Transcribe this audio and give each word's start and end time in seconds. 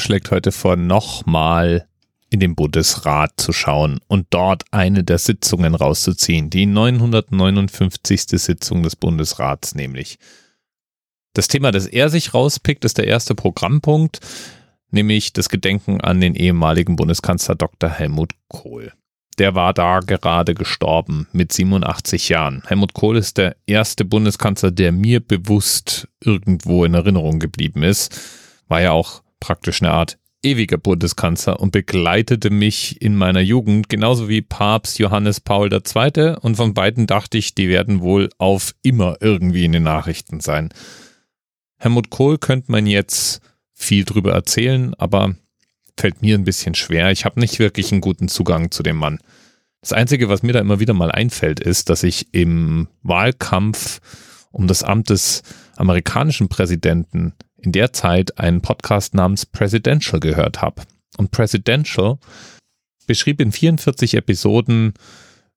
schlägt 0.00 0.30
heute 0.30 0.52
vor, 0.52 0.76
nochmal 0.76 1.86
in 2.30 2.40
den 2.40 2.54
Bundesrat 2.56 3.34
zu 3.36 3.52
schauen 3.52 4.00
und 4.08 4.26
dort 4.30 4.64
eine 4.72 5.04
der 5.04 5.18
Sitzungen 5.18 5.74
rauszuziehen, 5.74 6.50
die 6.50 6.66
959. 6.66 8.22
Sitzung 8.40 8.82
des 8.82 8.96
Bundesrats 8.96 9.74
nämlich. 9.74 10.18
Das 11.32 11.48
Thema, 11.48 11.70
das 11.70 11.86
er 11.86 12.08
sich 12.08 12.34
rauspickt, 12.34 12.84
ist 12.84 12.98
der 12.98 13.06
erste 13.06 13.34
Programmpunkt, 13.34 14.20
nämlich 14.90 15.32
das 15.32 15.48
Gedenken 15.48 16.00
an 16.00 16.20
den 16.20 16.34
ehemaligen 16.34 16.96
Bundeskanzler 16.96 17.54
Dr. 17.56 17.90
Helmut 17.90 18.32
Kohl. 18.48 18.92
Der 19.38 19.56
war 19.56 19.74
da 19.74 19.98
gerade 19.98 20.54
gestorben 20.54 21.26
mit 21.32 21.52
87 21.52 22.28
Jahren. 22.28 22.62
Helmut 22.66 22.94
Kohl 22.94 23.16
ist 23.16 23.36
der 23.36 23.56
erste 23.66 24.04
Bundeskanzler, 24.04 24.70
der 24.70 24.92
mir 24.92 25.18
bewusst 25.18 26.08
irgendwo 26.20 26.84
in 26.84 26.94
Erinnerung 26.94 27.40
geblieben 27.40 27.82
ist. 27.82 28.20
War 28.68 28.80
ja 28.80 28.92
auch 28.92 29.23
praktisch 29.44 29.82
eine 29.82 29.92
Art 29.92 30.16
ewiger 30.42 30.78
Bundeskanzler 30.78 31.60
und 31.60 31.70
begleitete 31.70 32.48
mich 32.48 33.02
in 33.02 33.14
meiner 33.14 33.40
Jugend, 33.40 33.90
genauso 33.90 34.26
wie 34.26 34.40
Papst 34.40 34.98
Johannes 34.98 35.40
Paul 35.40 35.70
II. 35.70 36.36
Und 36.40 36.56
von 36.56 36.72
beiden 36.72 37.06
dachte 37.06 37.36
ich, 37.36 37.54
die 37.54 37.68
werden 37.68 38.00
wohl 38.00 38.30
auf 38.38 38.74
immer 38.82 39.16
irgendwie 39.20 39.66
in 39.66 39.72
den 39.72 39.82
Nachrichten 39.82 40.40
sein. 40.40 40.70
Helmut 41.76 42.08
Kohl 42.08 42.38
könnte 42.38 42.72
man 42.72 42.86
jetzt 42.86 43.42
viel 43.74 44.06
drüber 44.06 44.32
erzählen, 44.32 44.94
aber 44.94 45.34
fällt 45.98 46.22
mir 46.22 46.38
ein 46.38 46.44
bisschen 46.44 46.74
schwer. 46.74 47.10
Ich 47.10 47.26
habe 47.26 47.38
nicht 47.38 47.58
wirklich 47.58 47.92
einen 47.92 48.00
guten 48.00 48.28
Zugang 48.28 48.70
zu 48.70 48.82
dem 48.82 48.96
Mann. 48.96 49.18
Das 49.82 49.92
Einzige, 49.92 50.30
was 50.30 50.42
mir 50.42 50.54
da 50.54 50.60
immer 50.60 50.80
wieder 50.80 50.94
mal 50.94 51.10
einfällt, 51.10 51.60
ist, 51.60 51.90
dass 51.90 52.02
ich 52.02 52.32
im 52.32 52.88
Wahlkampf 53.02 54.00
um 54.52 54.66
das 54.66 54.82
Amt 54.82 55.10
des 55.10 55.42
amerikanischen 55.76 56.48
Präsidenten 56.48 57.34
in 57.64 57.72
der 57.72 57.92
Zeit 57.92 58.38
einen 58.38 58.60
Podcast 58.60 59.14
namens 59.14 59.46
Presidential 59.46 60.20
gehört 60.20 60.60
habe. 60.60 60.82
Und 61.16 61.30
Presidential 61.30 62.18
beschrieb 63.06 63.40
in 63.40 63.52
44 63.52 64.14
Episoden 64.14 64.94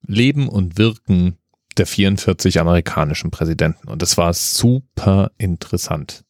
Leben 0.05 0.47
und 0.47 0.77
Wirken 0.77 1.37
der 1.77 1.85
44 1.85 2.59
amerikanischen 2.59 3.31
Präsidenten. 3.31 3.87
Und 3.87 4.01
das 4.01 4.17
war 4.17 4.33
super 4.33 5.31
interessant. 5.37 6.23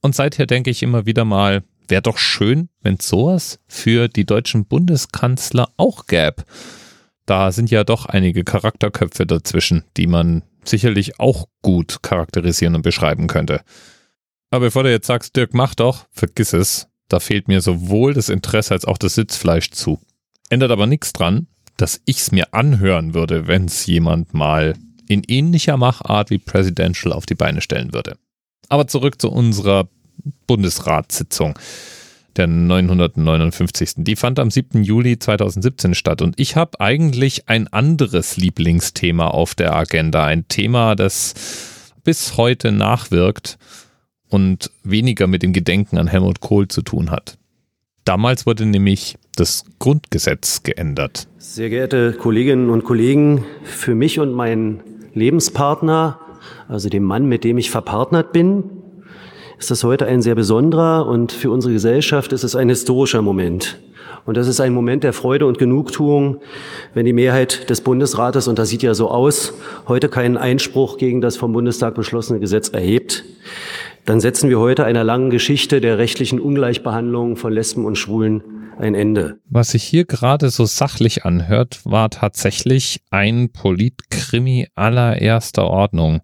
Und 0.00 0.14
seither 0.14 0.46
denke 0.46 0.70
ich 0.70 0.82
immer 0.82 1.06
wieder 1.06 1.24
mal, 1.24 1.62
wäre 1.88 2.02
doch 2.02 2.18
schön, 2.18 2.68
wenn 2.80 2.98
sowas 3.00 3.60
für 3.66 4.08
die 4.08 4.24
deutschen 4.24 4.66
Bundeskanzler 4.66 5.70
auch 5.76 6.06
gäbe. 6.06 6.44
Da 7.26 7.52
sind 7.52 7.70
ja 7.70 7.84
doch 7.84 8.06
einige 8.06 8.44
Charakterköpfe 8.44 9.26
dazwischen, 9.26 9.84
die 9.96 10.06
man 10.06 10.42
sicherlich 10.64 11.20
auch 11.20 11.46
gut 11.62 12.02
charakterisieren 12.02 12.74
und 12.74 12.82
beschreiben 12.82 13.26
könnte. 13.26 13.62
Aber 14.50 14.66
bevor 14.66 14.82
du 14.82 14.90
jetzt 14.90 15.06
sagst, 15.06 15.36
Dirk, 15.36 15.54
mach 15.54 15.74
doch, 15.74 16.06
vergiss 16.10 16.52
es. 16.52 16.88
Da 17.08 17.20
fehlt 17.20 17.48
mir 17.48 17.60
sowohl 17.60 18.14
das 18.14 18.28
Interesse 18.28 18.74
als 18.74 18.84
auch 18.84 18.98
das 18.98 19.14
Sitzfleisch 19.14 19.70
zu. 19.70 20.00
Ändert 20.50 20.70
aber 20.70 20.86
nichts 20.86 21.12
dran, 21.12 21.46
dass 21.76 22.00
ich 22.04 22.18
es 22.18 22.32
mir 22.32 22.52
anhören 22.54 23.14
würde, 23.14 23.46
wenn 23.46 23.66
es 23.66 23.86
jemand 23.86 24.34
mal 24.34 24.74
in 25.08 25.22
ähnlicher 25.26 25.76
Machart 25.76 26.30
wie 26.30 26.38
Presidential 26.38 27.12
auf 27.12 27.24
die 27.24 27.34
Beine 27.34 27.60
stellen 27.60 27.94
würde. 27.94 28.18
Aber 28.68 28.86
zurück 28.86 29.20
zu 29.20 29.30
unserer 29.30 29.88
Bundesratssitzung 30.46 31.58
der 32.38 32.46
959. 32.46 33.94
Die 33.98 34.16
fand 34.16 34.38
am 34.38 34.50
7. 34.50 34.82
Juli 34.82 35.18
2017 35.18 35.94
statt 35.94 36.22
und 36.22 36.38
ich 36.38 36.56
habe 36.56 36.80
eigentlich 36.80 37.48
ein 37.48 37.68
anderes 37.68 38.36
Lieblingsthema 38.36 39.26
auf 39.26 39.54
der 39.54 39.74
Agenda. 39.74 40.24
Ein 40.24 40.46
Thema, 40.48 40.94
das 40.94 41.34
bis 42.04 42.36
heute 42.36 42.72
nachwirkt 42.72 43.58
und 44.28 44.70
weniger 44.84 45.26
mit 45.26 45.42
dem 45.42 45.52
Gedenken 45.52 45.98
an 45.98 46.06
Helmut 46.06 46.40
Kohl 46.40 46.68
zu 46.68 46.82
tun 46.82 47.10
hat. 47.10 47.38
Damals 48.04 48.46
wurde 48.46 48.64
nämlich 48.64 49.16
das 49.36 49.64
Grundgesetz 49.78 50.62
geändert. 50.62 51.28
Sehr 51.36 51.68
geehrte 51.68 52.14
Kolleginnen 52.14 52.70
und 52.70 52.84
Kollegen, 52.84 53.44
für 53.64 53.94
mich 53.94 54.18
und 54.18 54.32
meinen 54.32 54.80
Lebenspartner, 55.12 56.18
also 56.68 56.88
dem 56.88 57.02
Mann, 57.02 57.26
mit 57.26 57.44
dem 57.44 57.58
ich 57.58 57.70
verpartnert 57.70 58.32
bin, 58.32 58.64
ist 59.58 59.70
das 59.70 59.82
heute 59.84 60.06
ein 60.06 60.22
sehr 60.22 60.34
besonderer 60.34 61.06
und 61.06 61.32
für 61.32 61.50
unsere 61.50 61.72
Gesellschaft 61.72 62.32
ist 62.32 62.44
es 62.44 62.54
ein 62.54 62.68
historischer 62.68 63.22
Moment. 63.22 63.80
Und 64.24 64.36
das 64.36 64.46
ist 64.46 64.60
ein 64.60 64.72
Moment 64.72 65.04
der 65.04 65.12
Freude 65.12 65.46
und 65.46 65.58
Genugtuung, 65.58 66.40
wenn 66.94 67.06
die 67.06 67.12
Mehrheit 67.12 67.68
des 67.70 67.80
Bundesrates, 67.80 68.46
und 68.46 68.58
das 68.58 68.68
sieht 68.68 68.82
ja 68.82 68.94
so 68.94 69.10
aus, 69.10 69.54
heute 69.88 70.08
keinen 70.08 70.36
Einspruch 70.36 70.98
gegen 70.98 71.20
das 71.20 71.36
vom 71.36 71.52
Bundestag 71.52 71.94
beschlossene 71.94 72.38
Gesetz 72.38 72.68
erhebt. 72.68 73.24
Dann 74.04 74.20
setzen 74.20 74.48
wir 74.48 74.58
heute 74.58 74.84
einer 74.84 75.02
langen 75.02 75.30
Geschichte 75.30 75.80
der 75.80 75.98
rechtlichen 75.98 76.40
Ungleichbehandlung 76.40 77.36
von 77.36 77.52
Lesben 77.52 77.84
und 77.84 77.96
Schwulen 77.96 78.42
ein 78.78 78.94
Ende. 78.94 79.38
Was 79.48 79.70
sich 79.70 79.82
hier 79.82 80.04
gerade 80.04 80.50
so 80.50 80.66
sachlich 80.66 81.24
anhört, 81.24 81.80
war 81.84 82.10
tatsächlich 82.10 83.00
ein 83.10 83.50
Politkrimi 83.50 84.68
allererster 84.76 85.64
Ordnung 85.64 86.20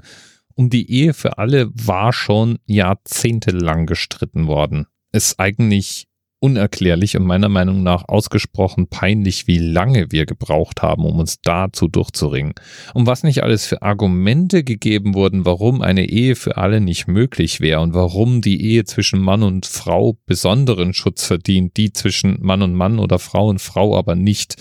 um 0.55 0.71
die 0.71 0.91
Ehe 0.91 1.15
für 1.15 1.39
alle 1.39 1.71
war 1.75 2.13
schon 2.13 2.59
jahrzehntelang 2.67 3.87
gestritten 3.87 4.47
worden. 4.47 4.87
Ist 5.13 5.39
eigentlich 5.39 6.07
unerklärlich 6.45 7.17
und 7.17 7.25
meiner 7.25 7.49
Meinung 7.49 7.83
nach 7.83 8.07
ausgesprochen 8.07 8.89
peinlich, 8.89 9.47
wie 9.47 9.57
lange 9.57 10.13
wir 10.13 10.27
gebraucht 10.27 10.83
haben, 10.83 11.07
um 11.07 11.19
uns 11.19 11.41
dazu 11.41 11.89
durchzuringen. 11.89 12.53
Und 12.93 13.07
was 13.07 13.23
nicht 13.23 13.43
alles 13.43 13.67
für 13.67 13.81
Argumente 13.81 14.63
gegeben 14.63 15.15
wurden, 15.15 15.47
warum 15.47 15.81
eine 15.81 16.05
Ehe 16.05 16.37
für 16.37 16.59
alle 16.59 16.83
nicht 16.83 17.09
möglich 17.09 17.61
wäre 17.61 17.81
und 17.81 17.95
warum 17.95 18.43
die 18.43 18.63
Ehe 18.63 18.85
zwischen 18.85 19.21
Mann 19.21 19.43
und 19.43 19.65
Frau 19.65 20.19
besonderen 20.27 20.93
Schutz 20.93 21.25
verdient, 21.25 21.79
die 21.79 21.95
zwischen 21.95 22.37
Mann 22.43 22.61
und 22.61 22.75
Mann 22.75 22.99
oder 22.99 23.19
Frau 23.19 23.49
und 23.49 23.61
Frau 23.61 23.97
aber 23.97 24.15
nicht. 24.15 24.57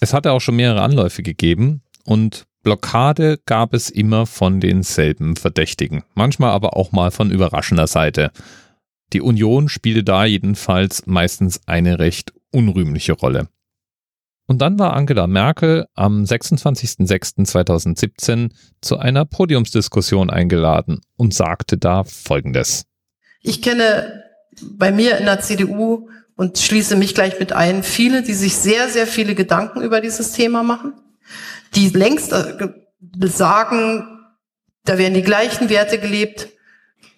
Es 0.00 0.14
hatte 0.14 0.32
auch 0.32 0.40
schon 0.40 0.56
mehrere 0.56 0.80
Anläufe 0.80 1.22
gegeben 1.22 1.82
und 2.06 2.46
Blockade 2.62 3.38
gab 3.44 3.74
es 3.74 3.90
immer 3.90 4.24
von 4.26 4.60
denselben 4.60 5.34
Verdächtigen, 5.36 6.04
manchmal 6.14 6.50
aber 6.50 6.76
auch 6.76 6.92
mal 6.92 7.10
von 7.10 7.32
überraschender 7.32 7.88
Seite. 7.88 8.30
Die 9.12 9.20
Union 9.20 9.68
spielte 9.68 10.04
da 10.04 10.24
jedenfalls 10.24 11.06
meistens 11.06 11.60
eine 11.66 11.98
recht 11.98 12.32
unrühmliche 12.52 13.14
Rolle. 13.14 13.48
Und 14.46 14.62
dann 14.62 14.78
war 14.78 14.94
Angela 14.94 15.26
Merkel 15.26 15.86
am 15.94 16.22
26.06.2017 16.22 18.52
zu 18.80 18.98
einer 18.98 19.24
Podiumsdiskussion 19.24 20.30
eingeladen 20.30 21.00
und 21.16 21.34
sagte 21.34 21.78
da 21.78 22.04
Folgendes. 22.04 22.84
Ich 23.40 23.60
kenne 23.62 24.22
bei 24.62 24.92
mir 24.92 25.18
in 25.18 25.24
der 25.24 25.40
CDU 25.40 26.08
und 26.36 26.58
schließe 26.58 26.94
mich 26.96 27.12
gleich 27.14 27.40
mit 27.40 27.52
ein, 27.52 27.82
viele, 27.82 28.22
die 28.22 28.34
sich 28.34 28.54
sehr, 28.54 28.88
sehr 28.88 29.08
viele 29.08 29.34
Gedanken 29.34 29.82
über 29.82 30.00
dieses 30.00 30.30
Thema 30.32 30.62
machen 30.62 30.92
die 31.74 31.88
längst 31.90 32.32
äh, 32.32 32.68
sagen, 33.22 34.18
da 34.84 34.98
werden 34.98 35.14
die 35.14 35.22
gleichen 35.22 35.68
Werte 35.68 35.98
gelebt 35.98 36.48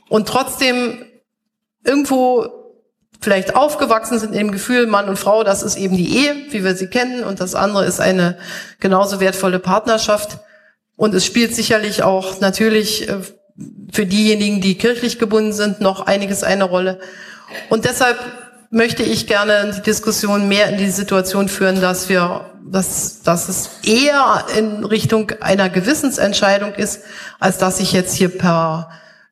und 0.08 0.28
trotzdem 0.28 1.04
irgendwo 1.84 2.64
vielleicht 3.20 3.56
aufgewachsen 3.56 4.18
sind 4.18 4.34
im 4.34 4.52
Gefühl, 4.52 4.86
Mann 4.86 5.08
und 5.08 5.18
Frau, 5.18 5.44
das 5.44 5.62
ist 5.62 5.76
eben 5.76 5.96
die 5.96 6.16
Ehe, 6.16 6.36
wie 6.50 6.62
wir 6.62 6.76
sie 6.76 6.88
kennen, 6.88 7.24
und 7.24 7.40
das 7.40 7.54
andere 7.54 7.86
ist 7.86 8.00
eine 8.00 8.38
genauso 8.80 9.18
wertvolle 9.18 9.58
Partnerschaft. 9.58 10.38
Und 10.96 11.14
es 11.14 11.24
spielt 11.24 11.54
sicherlich 11.54 12.02
auch 12.02 12.40
natürlich 12.40 13.08
äh, 13.08 13.16
für 13.92 14.06
diejenigen, 14.06 14.60
die 14.60 14.76
kirchlich 14.76 15.18
gebunden 15.18 15.52
sind, 15.52 15.80
noch 15.80 16.06
einiges 16.06 16.44
eine 16.44 16.64
Rolle. 16.64 17.00
Und 17.70 17.84
deshalb 17.84 18.18
möchte 18.74 19.02
ich 19.02 19.26
gerne 19.26 19.72
die 19.76 19.82
Diskussion 19.82 20.48
mehr 20.48 20.68
in 20.68 20.78
die 20.78 20.90
Situation 20.90 21.48
führen, 21.48 21.80
dass 21.80 22.08
wir, 22.08 22.52
dass, 22.66 23.22
dass 23.22 23.48
es 23.48 23.70
eher 23.84 24.44
in 24.58 24.84
Richtung 24.84 25.30
einer 25.40 25.70
Gewissensentscheidung 25.70 26.74
ist, 26.74 27.02
als 27.38 27.58
dass 27.58 27.80
ich 27.80 27.92
jetzt 27.92 28.14
hier 28.14 28.28
per 28.28 28.90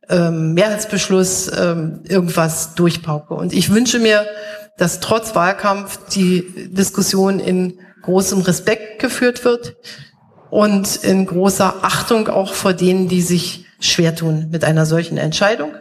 ähm, 0.09 0.55
Mehrheitsbeschluss 0.55 1.51
ähm, 1.59 2.01
irgendwas 2.09 2.75
durchpauke. 2.75 3.35
Und 3.35 3.53
ich 3.53 3.73
wünsche 3.73 3.99
mir, 3.99 4.27
dass 4.79 5.01
trotz 5.01 5.35
Wahlkampf 5.35 5.99
die 6.15 6.71
Diskussion 6.71 7.41
in 7.41 7.79
großem 8.03 8.41
Respekt 8.41 9.01
geführt 9.01 9.45
wird 9.45 9.77
und 10.51 10.97
in 10.97 11.27
großer 11.27 11.77
Achtung 11.83 12.29
auch 12.29 12.55
vor 12.55 12.75
denen, 12.75 13.09
die 13.09 13.23
sich 13.23 13.67
schwer 13.81 14.15
tun 14.15 14.49
mit 14.51 14.65
einer 14.65 14.87
solchen 14.87 15.19
Entscheidung. 15.19 15.73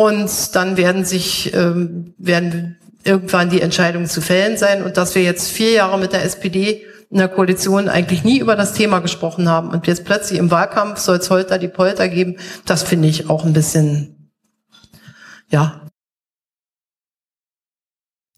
Und 0.00 0.56
dann 0.56 0.78
werden 0.78 1.04
sich, 1.04 1.52
ähm, 1.52 2.14
werden 2.16 2.78
irgendwann 3.04 3.50
die 3.50 3.60
Entscheidungen 3.60 4.06
zu 4.06 4.22
fällen 4.22 4.56
sein. 4.56 4.82
Und 4.82 4.96
dass 4.96 5.14
wir 5.14 5.22
jetzt 5.22 5.50
vier 5.50 5.72
Jahre 5.72 5.98
mit 5.98 6.14
der 6.14 6.24
SPD 6.24 6.86
in 7.10 7.18
der 7.18 7.28
Koalition 7.28 7.90
eigentlich 7.90 8.24
nie 8.24 8.38
über 8.38 8.56
das 8.56 8.72
Thema 8.72 9.00
gesprochen 9.00 9.46
haben 9.46 9.68
und 9.68 9.86
jetzt 9.86 10.06
plötzlich 10.06 10.38
im 10.38 10.50
Wahlkampf 10.50 11.00
soll 11.00 11.18
es 11.18 11.28
Holter 11.28 11.58
die 11.58 11.68
Polter 11.68 12.08
geben, 12.08 12.38
das 12.64 12.82
finde 12.82 13.08
ich 13.08 13.28
auch 13.28 13.44
ein 13.44 13.52
bisschen, 13.52 14.32
ja. 15.50 15.86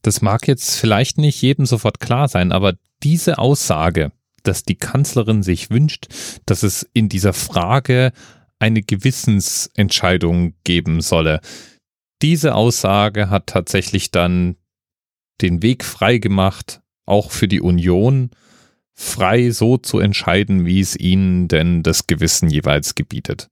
Das 0.03 0.21
mag 0.21 0.49
jetzt 0.49 0.81
vielleicht 0.81 1.17
nicht 1.17 1.41
jedem 1.43 1.65
sofort 1.65 2.01
klar 2.01 2.27
sein, 2.27 2.51
aber 2.51 2.73
diese 3.05 3.39
Aussage, 3.39 4.11
dass 4.43 4.65
die 4.65 4.75
Kanzlerin 4.75 5.45
sich 5.45 5.71
wünscht, 5.71 6.09
dass 6.45 6.65
es 6.65 6.89
in 6.93 7.09
dieser 7.09 7.35
Frage 7.35 8.11
eine 8.63 8.83
Gewissensentscheidung 8.83 10.55
geben 10.65 11.01
solle. 11.01 11.41
diese 12.23 12.55
Aussage 12.55 13.29
hat 13.29 13.49
tatsächlich 13.49 14.13
dann 14.13 14.55
den 15.41 15.61
Weg 15.63 15.85
frei 15.85 16.19
gemacht, 16.19 16.81
auch 17.05 17.33
für 17.33 17.49
die 17.49 17.61
Union, 17.61 18.31
frei 18.95 19.51
so 19.51 19.77
zu 19.77 19.99
entscheiden, 19.99 20.65
wie 20.65 20.79
es 20.79 20.97
ihnen 20.97 21.49
denn 21.49 21.83
das 21.83 22.07
Gewissen 22.07 22.49
jeweils 22.49 22.95
gebietet. 22.95 23.49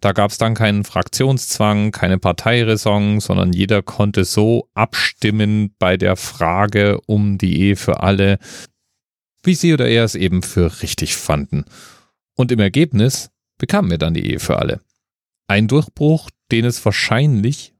Da 0.00 0.12
gab 0.12 0.30
es 0.30 0.38
dann 0.38 0.54
keinen 0.54 0.84
Fraktionszwang, 0.84 1.90
keine 1.90 2.18
Parteiräson, 2.18 3.18
sondern 3.18 3.52
jeder 3.52 3.82
konnte 3.82 4.24
so 4.24 4.68
abstimmen 4.74 5.74
bei 5.80 5.96
der 5.96 6.14
Frage 6.14 7.00
um 7.06 7.38
die 7.38 7.60
Ehe 7.60 7.76
für 7.76 8.00
alle, 8.00 8.38
wie 9.42 9.54
sie 9.56 9.72
oder 9.72 9.88
er 9.88 10.04
es 10.04 10.14
eben 10.14 10.42
für 10.42 10.82
richtig 10.82 11.16
fanden. 11.16 11.64
Und 12.36 12.52
im 12.52 12.60
Ergebnis 12.60 13.32
bekamen 13.62 13.92
wir 13.92 13.98
dann 13.98 14.12
die 14.12 14.26
Ehe 14.28 14.40
für 14.40 14.58
alle. 14.58 14.80
Ein 15.46 15.68
Durchbruch, 15.68 16.30
den 16.50 16.64
es 16.64 16.84
wahrscheinlich 16.84 17.74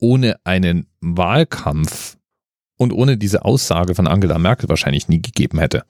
ohne 0.00 0.36
einen 0.42 0.88
Wahlkampf 1.00 2.18
und 2.76 2.92
ohne 2.92 3.16
diese 3.16 3.44
Aussage 3.44 3.94
von 3.94 4.08
Angela 4.08 4.36
Merkel 4.38 4.68
wahrscheinlich 4.68 5.06
nie 5.06 5.22
gegeben 5.22 5.60
hätte. 5.60 5.84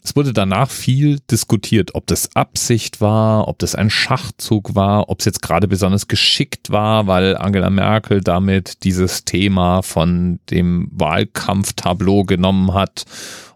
Es 0.00 0.14
wurde 0.14 0.32
danach 0.32 0.70
viel 0.70 1.18
diskutiert, 1.28 1.96
ob 1.96 2.06
das 2.06 2.36
Absicht 2.36 3.00
war, 3.00 3.48
ob 3.48 3.58
das 3.58 3.74
ein 3.74 3.90
Schachzug 3.90 4.76
war, 4.76 5.08
ob 5.08 5.18
es 5.18 5.24
jetzt 5.24 5.42
gerade 5.42 5.66
besonders 5.66 6.06
geschickt 6.06 6.70
war, 6.70 7.08
weil 7.08 7.36
Angela 7.36 7.70
Merkel 7.70 8.20
damit 8.20 8.84
dieses 8.84 9.24
Thema 9.24 9.82
von 9.82 10.38
dem 10.50 10.88
Wahlkampftableau 10.92 12.22
genommen 12.22 12.74
hat 12.74 13.06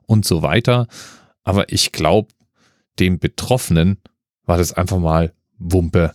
und 0.04 0.24
so 0.24 0.42
weiter. 0.42 0.88
Aber 1.44 1.72
ich 1.72 1.92
glaube, 1.92 2.32
dem 2.98 3.20
Betroffenen 3.20 3.98
war 4.44 4.58
das 4.58 4.72
einfach 4.72 4.98
mal 4.98 5.32
Wumpe. 5.58 6.12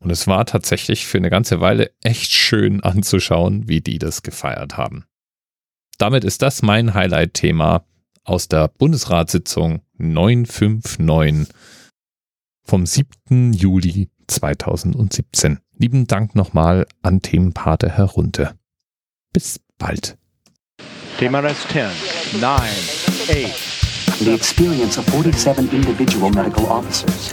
Und 0.00 0.10
es 0.10 0.26
war 0.26 0.46
tatsächlich 0.46 1.06
für 1.06 1.18
eine 1.18 1.30
ganze 1.30 1.60
Weile 1.60 1.90
echt 2.02 2.30
schön 2.30 2.82
anzuschauen, 2.82 3.68
wie 3.68 3.80
die 3.80 3.98
das 3.98 4.22
gefeiert 4.22 4.76
haben. 4.76 5.04
Damit 5.98 6.24
ist 6.24 6.42
das 6.42 6.62
mein 6.62 6.94
Highlight-Thema 6.94 7.84
aus 8.24 8.46
der 8.46 8.68
Bundesratssitzung 8.68 9.82
959 9.96 11.52
vom 12.64 12.86
7. 12.86 13.52
Juli 13.52 14.08
2017. 14.28 15.58
Lieben 15.76 16.06
Dank 16.06 16.34
nochmal 16.34 16.86
an 17.02 17.22
Themenpate 17.22 17.90
herunter. 17.90 18.54
Bis 19.32 19.60
bald. 19.78 20.16
Thema 21.18 21.40
Rest 21.40 21.68
10, 21.70 21.88
9, 22.40 22.60
8. 22.60 23.78
The 24.20 24.34
experience 24.34 24.98
of 24.98 25.06
47 25.06 25.72
individual 25.72 26.30
medical 26.30 26.66
officers. 26.66 27.32